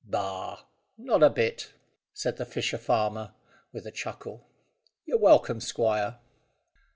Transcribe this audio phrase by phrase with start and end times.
[0.03, 0.63] "Bah!
[0.97, 1.73] Not a bit,"
[2.11, 3.35] said the fisher farmer,
[3.71, 4.47] with a chuckle.
[5.05, 6.17] "You're welcome, squire."